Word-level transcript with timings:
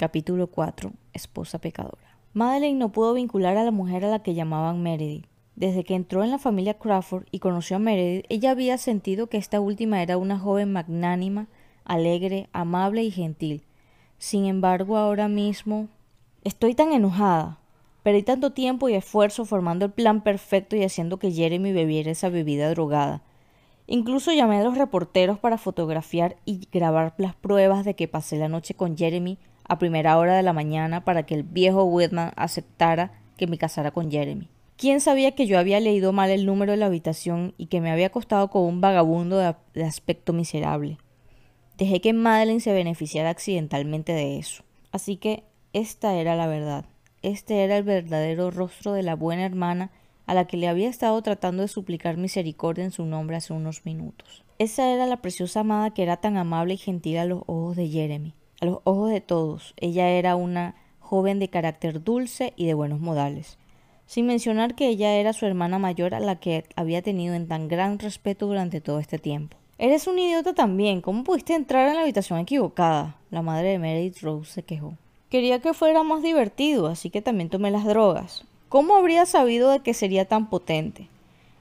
Capítulo 0.00 0.46
4. 0.46 0.92
Esposa 1.12 1.58
pecadora. 1.58 2.16
Madeleine 2.32 2.78
no 2.78 2.90
pudo 2.90 3.12
vincular 3.12 3.58
a 3.58 3.64
la 3.64 3.70
mujer 3.70 4.02
a 4.06 4.08
la 4.08 4.22
que 4.22 4.32
llamaban 4.32 4.82
Meredith. 4.82 5.26
Desde 5.56 5.84
que 5.84 5.94
entró 5.94 6.24
en 6.24 6.30
la 6.30 6.38
familia 6.38 6.78
Crawford 6.78 7.26
y 7.30 7.38
conoció 7.38 7.76
a 7.76 7.80
Meredith, 7.80 8.24
ella 8.30 8.52
había 8.52 8.78
sentido 8.78 9.26
que 9.26 9.36
esta 9.36 9.60
última 9.60 10.00
era 10.00 10.16
una 10.16 10.38
joven 10.38 10.72
magnánima, 10.72 11.48
alegre, 11.84 12.48
amable 12.54 13.02
y 13.02 13.10
gentil. 13.10 13.62
Sin 14.16 14.46
embargo, 14.46 14.96
ahora 14.96 15.28
mismo 15.28 15.88
estoy 16.44 16.74
tan 16.74 16.94
enojada. 16.94 17.58
Perdí 18.02 18.22
tanto 18.22 18.52
tiempo 18.52 18.88
y 18.88 18.94
esfuerzo 18.94 19.44
formando 19.44 19.84
el 19.84 19.92
plan 19.92 20.22
perfecto 20.22 20.76
y 20.76 20.82
haciendo 20.82 21.18
que 21.18 21.30
Jeremy 21.30 21.72
bebiera 21.72 22.10
esa 22.10 22.30
bebida 22.30 22.70
drogada. 22.70 23.20
Incluso 23.86 24.32
llamé 24.32 24.60
a 24.60 24.64
los 24.64 24.78
reporteros 24.78 25.38
para 25.38 25.58
fotografiar 25.58 26.38
y 26.46 26.68
grabar 26.72 27.12
las 27.18 27.34
pruebas 27.34 27.84
de 27.84 27.96
que 27.96 28.08
pasé 28.08 28.38
la 28.38 28.48
noche 28.48 28.72
con 28.72 28.96
Jeremy 28.96 29.36
a 29.70 29.78
primera 29.78 30.18
hora 30.18 30.36
de 30.36 30.42
la 30.42 30.52
mañana 30.52 31.04
para 31.04 31.22
que 31.24 31.36
el 31.36 31.44
viejo 31.44 31.84
Whitman 31.84 32.32
aceptara 32.34 33.12
que 33.36 33.46
me 33.46 33.56
casara 33.56 33.92
con 33.92 34.10
Jeremy. 34.10 34.48
¿Quién 34.76 35.00
sabía 35.00 35.36
que 35.36 35.46
yo 35.46 35.60
había 35.60 35.78
leído 35.78 36.12
mal 36.12 36.30
el 36.30 36.44
número 36.44 36.72
de 36.72 36.78
la 36.78 36.86
habitación 36.86 37.54
y 37.56 37.66
que 37.66 37.80
me 37.80 37.92
había 37.92 38.08
acostado 38.08 38.50
con 38.50 38.62
un 38.64 38.80
vagabundo 38.80 39.38
de, 39.38 39.84
aspecto 39.84 40.32
miserable? 40.32 40.98
Dejé 41.78 42.00
que 42.00 42.12
Madeleine 42.12 42.60
se 42.60 42.72
beneficiara 42.72 43.30
accidentalmente 43.30 44.12
de 44.12 44.38
eso. 44.38 44.64
Así 44.90 45.16
que 45.16 45.44
esta 45.72 46.16
era 46.16 46.34
la 46.34 46.48
verdad. 46.48 46.84
Este 47.22 47.62
era 47.62 47.76
el 47.76 47.84
verdadero 47.84 48.50
rostro 48.50 48.92
de 48.92 49.04
la 49.04 49.14
buena 49.14 49.44
hermana 49.44 49.92
a 50.26 50.34
la 50.34 50.46
que 50.46 50.56
le 50.56 50.66
había 50.66 50.88
estado 50.88 51.22
tratando 51.22 51.62
de 51.62 51.68
suplicar 51.68 52.16
misericordia 52.16 52.82
en 52.82 52.90
su 52.90 53.04
nombre 53.04 53.36
hace 53.36 53.52
unos 53.52 53.84
minutos. 53.84 54.42
Esa 54.58 54.92
era 54.92 55.06
la 55.06 55.22
preciosa 55.22 55.60
amada 55.60 55.94
que 55.94 56.02
era 56.02 56.16
tan 56.16 56.36
amable 56.38 56.74
y 56.74 56.78
gentil 56.78 57.18
a 57.18 57.24
los 57.24 57.42
ojos 57.46 57.76
de 57.76 57.86
Jeremy 57.86 58.34
a 58.60 58.66
los 58.66 58.78
ojos 58.84 59.10
de 59.10 59.20
todos, 59.20 59.74
ella 59.76 60.08
era 60.10 60.36
una 60.36 60.74
joven 61.00 61.38
de 61.38 61.48
carácter 61.48 62.04
dulce 62.04 62.52
y 62.56 62.66
de 62.66 62.74
buenos 62.74 63.00
modales, 63.00 63.58
sin 64.06 64.26
mencionar 64.26 64.74
que 64.74 64.88
ella 64.88 65.14
era 65.14 65.32
su 65.32 65.46
hermana 65.46 65.78
mayor 65.78 66.14
a 66.14 66.20
la 66.20 66.36
que 66.36 66.64
había 66.76 67.02
tenido 67.02 67.34
en 67.34 67.48
tan 67.48 67.68
gran 67.68 67.98
respeto 67.98 68.46
durante 68.46 68.80
todo 68.80 69.00
este 69.00 69.18
tiempo. 69.18 69.56
Eres 69.78 70.06
un 70.06 70.18
idiota 70.18 70.52
también. 70.52 71.00
¿Cómo 71.00 71.24
pudiste 71.24 71.54
entrar 71.54 71.88
en 71.88 71.94
la 71.94 72.02
habitación 72.02 72.38
equivocada? 72.38 73.16
La 73.30 73.40
madre 73.40 73.68
de 73.68 73.78
Meredith 73.78 74.20
Rose 74.20 74.52
se 74.52 74.62
quejó. 74.62 74.92
Quería 75.30 75.60
que 75.60 75.72
fuera 75.72 76.02
más 76.02 76.22
divertido, 76.22 76.86
así 76.88 77.08
que 77.08 77.22
también 77.22 77.48
tomé 77.48 77.70
las 77.70 77.86
drogas. 77.86 78.44
¿Cómo 78.68 78.94
habría 78.94 79.24
sabido 79.24 79.70
de 79.70 79.80
que 79.80 79.94
sería 79.94 80.26
tan 80.26 80.50
potente? 80.50 81.08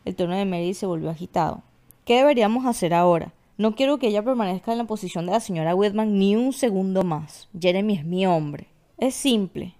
El 0.03 0.17
tono 0.17 0.35
de 0.35 0.43
Meredith 0.43 0.75
se 0.75 0.85
volvió 0.85 1.09
agitado. 1.09 1.61
¿Qué 2.03 2.17
deberíamos 2.17 2.65
hacer 2.65 2.93
ahora? 2.93 3.31
No 3.59 3.75
quiero 3.75 3.99
que 3.99 4.07
ella 4.07 4.23
permanezca 4.23 4.71
en 4.71 4.77
la 4.77 4.85
posición 4.85 5.25
de 5.25 5.33
la 5.33 5.41
señora 5.41 5.75
Whitman 5.75 6.17
ni 6.17 6.33
un 6.37 6.53
segundo 6.53 7.03
más. 7.03 7.49
Jeremy 7.59 7.95
es 7.95 8.05
mi 8.05 8.25
hombre. 8.25 8.67
Es 8.97 9.15
simple. 9.15 9.75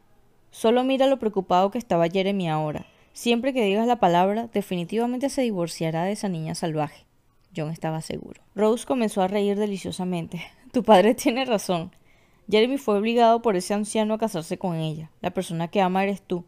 Solo 0.51 0.83
mira 0.83 1.07
lo 1.07 1.17
preocupado 1.17 1.71
que 1.71 1.77
estaba 1.77 2.09
Jeremy 2.09 2.49
ahora. 2.49 2.85
Siempre 3.13 3.53
que 3.53 3.63
digas 3.63 3.87
la 3.87 3.95
palabra, 3.95 4.49
definitivamente 4.51 5.29
se 5.29 5.43
divorciará 5.43 6.03
de 6.03 6.11
esa 6.11 6.27
niña 6.27 6.55
salvaje. 6.55 7.05
John 7.55 7.69
estaba 7.69 8.01
seguro. 8.01 8.41
Rose 8.53 8.85
comenzó 8.85 9.21
a 9.21 9.29
reír 9.29 9.57
deliciosamente. 9.57 10.41
Tu 10.73 10.83
padre 10.83 11.15
tiene 11.15 11.45
razón. 11.45 11.95
Jeremy 12.51 12.79
fue 12.79 12.97
obligado 12.97 13.41
por 13.41 13.55
ese 13.55 13.73
anciano 13.73 14.15
a 14.15 14.17
casarse 14.17 14.57
con 14.57 14.75
ella. 14.75 15.09
La 15.21 15.31
persona 15.31 15.69
que 15.69 15.79
ama 15.79 16.03
eres 16.03 16.21
tú. 16.21 16.43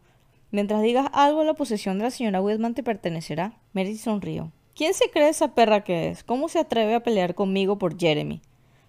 Mientras 0.50 0.82
digas 0.82 1.08
algo, 1.14 1.44
la 1.44 1.54
posesión 1.54 1.96
de 1.96 2.04
la 2.04 2.10
señora 2.10 2.42
Whitman 2.42 2.74
te 2.74 2.82
pertenecerá. 2.82 3.54
Mary 3.72 3.96
sonrió. 3.96 4.52
¿Quién 4.74 4.94
se 4.94 5.10
cree 5.10 5.28
esa 5.28 5.54
perra 5.54 5.84
que 5.84 6.08
es? 6.08 6.24
¿Cómo 6.24 6.48
se 6.48 6.58
atreve 6.58 6.94
a 6.94 7.02
pelear 7.02 7.34
conmigo 7.34 7.76
por 7.76 7.98
Jeremy? 7.98 8.40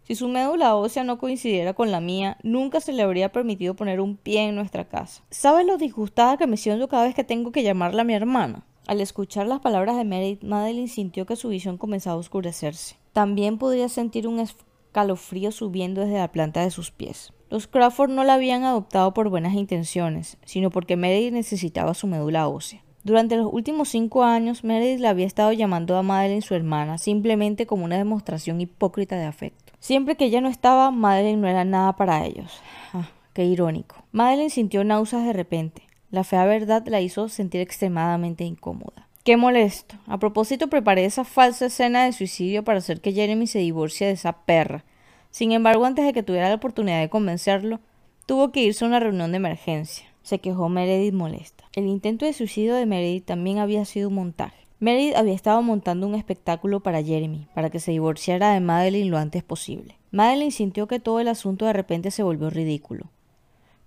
Si 0.03 0.15
su 0.15 0.29
médula 0.29 0.75
ósea 0.75 1.03
no 1.03 1.17
coincidiera 1.17 1.73
con 1.73 1.91
la 1.91 1.99
mía, 1.99 2.37
nunca 2.41 2.79
se 2.79 2.93
le 2.93 3.03
habría 3.03 3.33
permitido 3.33 3.73
poner 3.75 3.99
un 3.99 4.15
pie 4.15 4.47
en 4.47 4.55
nuestra 4.55 4.87
casa. 4.87 5.23
¿Sabes 5.29 5.65
lo 5.65 5.77
disgustada 5.77 6.37
que 6.37 6.47
me 6.47 6.55
siento 6.55 6.87
cada 6.87 7.03
vez 7.03 7.15
que 7.15 7.25
tengo 7.25 7.51
que 7.51 7.63
llamarla 7.63 8.03
a 8.03 8.05
mi 8.05 8.13
hermana? 8.13 8.65
Al 8.87 9.01
escuchar 9.01 9.45
las 9.47 9.59
palabras 9.59 9.97
de 9.97 10.05
Meredith, 10.05 10.43
Madeline 10.43 10.87
sintió 10.87 11.25
que 11.25 11.35
su 11.35 11.49
visión 11.49 11.77
comenzaba 11.77 12.15
a 12.15 12.19
oscurecerse. 12.19 12.95
También 13.11 13.57
podía 13.57 13.89
sentir 13.89 14.25
un 14.25 14.39
escalofrío 14.39 15.51
subiendo 15.51 15.99
desde 15.99 16.17
la 16.17 16.31
planta 16.31 16.61
de 16.61 16.71
sus 16.71 16.91
pies. 16.91 17.33
Los 17.49 17.67
Crawford 17.67 18.09
no 18.09 18.23
la 18.23 18.35
habían 18.35 18.63
adoptado 18.63 19.13
por 19.13 19.27
buenas 19.27 19.53
intenciones, 19.53 20.37
sino 20.45 20.69
porque 20.69 20.95
Meredith 20.95 21.33
necesitaba 21.33 21.93
su 21.93 22.07
médula 22.07 22.47
ósea. 22.47 22.83
Durante 23.03 23.35
los 23.35 23.51
últimos 23.51 23.89
cinco 23.89 24.23
años, 24.23 24.63
Meredith 24.63 25.01
le 25.01 25.09
había 25.09 25.25
estado 25.25 25.51
llamando 25.51 25.97
a 25.97 26.03
Madeline 26.03 26.41
su 26.41 26.55
hermana, 26.55 26.97
simplemente 26.97 27.65
como 27.65 27.83
una 27.83 27.97
demostración 27.97 28.61
hipócrita 28.61 29.17
de 29.17 29.25
afecto. 29.25 29.73
Siempre 29.79 30.15
que 30.15 30.23
ella 30.23 30.39
no 30.39 30.47
estaba, 30.47 30.89
Madeline 30.89 31.41
no 31.41 31.49
era 31.49 31.65
nada 31.65 31.97
para 31.97 32.25
ellos. 32.25 32.61
Ah, 32.93 33.09
qué 33.33 33.43
irónico. 33.43 33.97
Madeline 34.13 34.49
sintió 34.49 34.85
náuseas 34.85 35.25
de 35.25 35.33
repente. 35.33 35.83
La 36.11 36.23
fea 36.23 36.45
verdad 36.45 36.87
la 36.87 37.01
hizo 37.01 37.27
sentir 37.27 37.59
extremadamente 37.59 38.45
incómoda. 38.45 39.09
Qué 39.25 39.35
molesto. 39.35 39.95
A 40.07 40.17
propósito, 40.17 40.69
preparé 40.69 41.03
esa 41.03 41.25
falsa 41.25 41.65
escena 41.65 42.05
de 42.05 42.13
suicidio 42.13 42.63
para 42.63 42.77
hacer 42.77 43.01
que 43.01 43.11
Jeremy 43.11 43.47
se 43.47 43.59
divorcie 43.59 44.07
de 44.07 44.13
esa 44.13 44.31
perra. 44.31 44.85
Sin 45.29 45.51
embargo, 45.51 45.83
antes 45.83 46.05
de 46.05 46.13
que 46.13 46.23
tuviera 46.23 46.47
la 46.47 46.55
oportunidad 46.55 47.01
de 47.01 47.09
convencerlo, 47.09 47.81
tuvo 48.25 48.53
que 48.53 48.61
irse 48.61 48.85
a 48.85 48.87
una 48.87 49.01
reunión 49.01 49.31
de 49.31 49.37
emergencia 49.37 50.12
se 50.23 50.39
quejó 50.39 50.69
Meredith 50.69 51.13
molesta. 51.13 51.65
El 51.75 51.85
intento 51.85 52.25
de 52.25 52.33
suicidio 52.33 52.73
de 52.73 52.85
Meredith 52.85 53.25
también 53.25 53.59
había 53.59 53.85
sido 53.85 54.09
un 54.09 54.15
montaje. 54.15 54.65
Meredith 54.79 55.15
había 55.15 55.33
estado 55.33 55.61
montando 55.61 56.07
un 56.07 56.15
espectáculo 56.15 56.81
para 56.81 57.03
Jeremy, 57.03 57.47
para 57.53 57.69
que 57.69 57.79
se 57.79 57.91
divorciara 57.91 58.53
de 58.53 58.59
Madeline 58.59 59.09
lo 59.09 59.17
antes 59.17 59.43
posible. 59.43 59.97
Madeline 60.11 60.51
sintió 60.51 60.87
que 60.87 60.99
todo 60.99 61.19
el 61.19 61.27
asunto 61.27 61.65
de 61.65 61.73
repente 61.73 62.11
se 62.11 62.23
volvió 62.23 62.49
ridículo. 62.49 63.11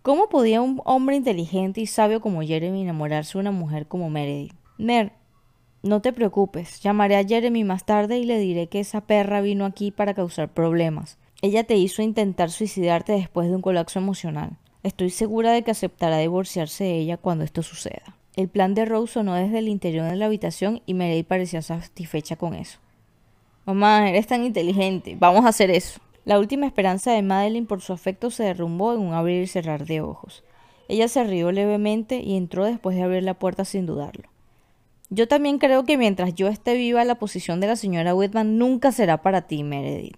¿Cómo 0.03 0.29
podía 0.29 0.63
un 0.63 0.81
hombre 0.85 1.17
inteligente 1.17 1.81
y 1.81 1.87
sabio 1.87 2.21
como 2.21 2.43
Jeremy 2.43 2.83
enamorarse 2.83 3.33
de 3.33 3.41
una 3.41 3.51
mujer 3.51 3.87
como 3.89 4.09
Meredith? 4.09 4.55
Mer, 4.79 5.13
no 5.83 6.01
te 6.01 6.13
preocupes, 6.13 6.81
llamaré 6.81 7.17
a 7.17 7.25
Jeremy 7.25 7.65
más 7.65 7.85
tarde 7.85 8.19
y 8.19 8.25
le 8.25 8.39
diré 8.39 8.69
que 8.69 8.81
esa 8.81 9.01
perra 9.03 9.41
vino 9.41 9.65
aquí 9.65 9.91
para 9.91 10.15
causar 10.15 10.53
problemas. 10.53 11.19
Ella 11.43 11.65
te 11.65 11.77
hizo 11.77 12.03
intentar 12.03 12.51
suicidarte 12.51 13.13
después 13.13 13.49
de 13.49 13.57
un 13.57 13.63
colapso 13.63 13.99
emocional. 13.99 14.59
Estoy 14.87 15.11
segura 15.11 15.51
de 15.51 15.65
que 15.65 15.73
aceptará 15.73 16.19
divorciarse 16.19 16.85
de 16.85 16.99
ella 16.99 17.17
cuando 17.17 17.43
esto 17.43 17.65
suceda. 17.65 18.17
El 18.37 18.49
plan 18.49 18.73
de 18.73 18.85
Rose 18.85 19.15
sonó 19.15 19.35
desde 19.35 19.59
el 19.59 19.67
interior 19.67 20.09
de 20.09 20.15
la 20.15 20.27
habitación 20.27 20.81
y 20.87 20.95
Meredith 20.95 21.27
parecía 21.27 21.61
satisfecha 21.61 22.37
con 22.37 22.55
eso. 22.55 22.79
Mamá, 23.65 24.09
eres 24.09 24.29
tan 24.29 24.45
inteligente. 24.45 25.17
Vamos 25.19 25.45
a 25.45 25.49
hacer 25.49 25.73
eso. 25.73 25.99
La 26.25 26.39
última 26.39 26.67
esperanza 26.67 27.11
de 27.11 27.23
Madeline 27.23 27.67
por 27.67 27.81
su 27.81 27.93
afecto 27.93 28.31
se 28.31 28.45
derrumbó 28.45 28.95
en 28.95 29.01
un 29.01 29.13
abrir 29.13 29.43
y 29.43 29.49
cerrar 29.49 29.87
de 29.87 30.03
ojos. 30.03 30.45
Ella 30.87 31.09
se 31.09 31.25
rió 31.25 31.51
levemente 31.51 32.21
y 32.21 32.37
entró 32.37 32.65
después 32.65 32.95
de 32.95 33.03
abrir 33.03 33.25
la 33.25 33.35
puerta 33.35 33.65
sin 33.65 33.87
dudarlo. 33.87 34.29
Yo 35.11 35.27
también 35.27 35.59
creo 35.59 35.85
que 35.85 35.99
mientras 35.99 36.33
yo 36.37 36.47
esté 36.47 36.77
viva 36.77 37.05
la 37.05 37.17
posición 37.17 37.59
de 37.59 37.67
la 37.67 37.75
señora 37.75 38.15
Whitman 38.15 38.57
nunca 38.57 38.93
será 38.93 39.21
para 39.21 39.49
ti, 39.49 39.65
Meredith. 39.65 40.17